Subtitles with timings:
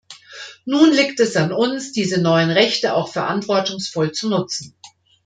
[0.65, 4.75] Nun liegt es an uns, diese neuen Rechte auch verantwortungsvoll zu nutzen.